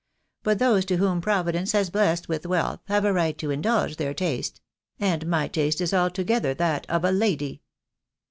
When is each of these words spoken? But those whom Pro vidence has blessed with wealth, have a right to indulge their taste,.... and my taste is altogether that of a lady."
But 0.41 0.57
those 0.57 0.85
whom 0.89 1.21
Pro 1.21 1.43
vidence 1.43 1.73
has 1.73 1.91
blessed 1.91 2.27
with 2.27 2.47
wealth, 2.47 2.79
have 2.87 3.05
a 3.05 3.13
right 3.13 3.37
to 3.37 3.51
indulge 3.51 3.97
their 3.97 4.15
taste,.... 4.15 4.59
and 4.99 5.27
my 5.27 5.47
taste 5.47 5.79
is 5.79 5.93
altogether 5.93 6.55
that 6.55 6.87
of 6.89 7.05
a 7.05 7.11
lady." 7.11 7.61